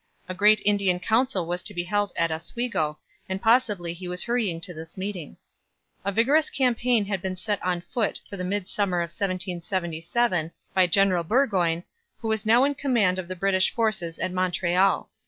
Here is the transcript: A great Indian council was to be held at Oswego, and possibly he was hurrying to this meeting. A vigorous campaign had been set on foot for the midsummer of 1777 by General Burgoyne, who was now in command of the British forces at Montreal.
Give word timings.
A 0.27 0.33
great 0.33 0.63
Indian 0.65 0.99
council 0.99 1.45
was 1.45 1.61
to 1.61 1.75
be 1.75 1.83
held 1.83 2.11
at 2.15 2.31
Oswego, 2.31 2.97
and 3.29 3.39
possibly 3.39 3.93
he 3.93 4.07
was 4.07 4.23
hurrying 4.23 4.59
to 4.61 4.73
this 4.73 4.97
meeting. 4.97 5.37
A 6.03 6.11
vigorous 6.11 6.49
campaign 6.49 7.05
had 7.05 7.21
been 7.21 7.35
set 7.35 7.61
on 7.61 7.81
foot 7.81 8.19
for 8.27 8.35
the 8.35 8.43
midsummer 8.43 9.01
of 9.01 9.09
1777 9.13 10.51
by 10.73 10.87
General 10.87 11.23
Burgoyne, 11.23 11.83
who 12.17 12.27
was 12.29 12.47
now 12.47 12.63
in 12.63 12.73
command 12.73 13.19
of 13.19 13.27
the 13.27 13.35
British 13.35 13.71
forces 13.75 14.17
at 14.17 14.31
Montreal. 14.31 15.07